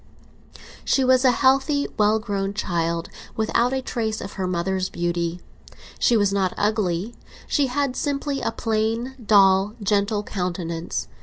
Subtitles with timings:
[0.83, 3.07] She was a healthy well grown child,
[3.37, 5.41] without a trace of her mother's beauty.
[5.99, 7.13] She was not ugly;
[7.45, 11.07] she had simply a plain, dull, gentle countenance.